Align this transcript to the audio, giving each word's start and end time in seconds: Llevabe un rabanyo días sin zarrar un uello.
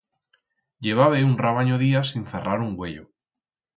Llevabe 0.79 1.23
un 1.23 1.37
rabanyo 1.37 1.77
días 1.83 2.07
sin 2.13 2.25
zarrar 2.25 2.61
un 2.61 2.73
uello. 2.75 3.11